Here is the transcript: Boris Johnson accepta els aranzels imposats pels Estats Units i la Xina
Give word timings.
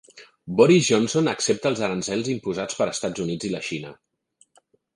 Boris 0.59 0.87
Johnson 0.93 1.29
accepta 1.33 1.69
els 1.73 1.83
aranzels 1.89 2.31
imposats 2.35 2.81
pels 2.81 2.97
Estats 2.99 3.25
Units 3.27 3.49
i 3.51 3.55
la 3.55 3.63
Xina 3.71 3.95